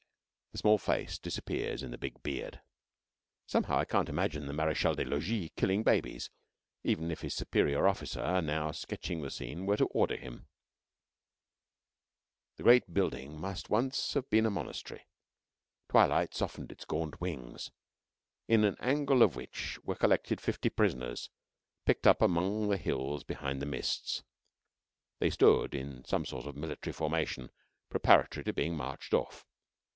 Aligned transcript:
The 0.51 0.57
small 0.57 0.79
face 0.79 1.17
disappears 1.17 1.81
in 1.83 1.91
the 1.91 1.97
big 1.97 2.23
beard. 2.23 2.59
Somehow, 3.45 3.77
I 3.77 3.85
can't 3.85 4.09
imagine 4.09 4.47
the 4.47 4.51
Marechal 4.53 4.95
des 4.95 5.05
Logis 5.05 5.51
killing 5.55 5.81
babies 5.83 6.29
even 6.83 7.09
if 7.11 7.21
his 7.21 7.35
superior 7.35 7.87
officer, 7.87 8.41
now 8.41 8.71
sketching 8.71 9.21
the 9.21 9.29
scene, 9.31 9.65
were 9.65 9.77
to 9.77 9.85
order 9.85 10.17
him!....... 10.17 10.47
The 12.57 12.63
great 12.63 12.93
building 12.93 13.39
must 13.39 13.69
once 13.69 14.13
have 14.15 14.29
been 14.29 14.45
a 14.45 14.49
monastery. 14.49 15.07
Twilight 15.87 16.33
softened 16.33 16.71
its 16.71 16.83
gaunt 16.83 17.21
wings, 17.21 17.71
in 18.47 18.65
an 18.65 18.75
angle 18.79 19.21
of 19.21 19.37
which 19.37 19.79
were 19.85 19.95
collected 19.95 20.41
fifty 20.41 20.69
prisoners, 20.69 21.29
picked 21.85 22.07
up 22.07 22.21
among 22.23 22.67
the 22.69 22.77
hills 22.77 23.23
behind 23.23 23.61
the 23.61 23.67
mists. 23.67 24.23
They 25.19 25.29
stood 25.29 25.75
in 25.75 26.03
some 26.05 26.25
sort 26.25 26.47
of 26.47 26.57
military 26.57 26.91
formation 26.93 27.51
preparatory 27.89 28.43
to 28.45 28.51
being 28.51 28.75
marched 28.75 29.13
off. 29.13 29.45